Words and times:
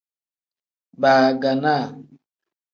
Baaganaa. 1.01 1.85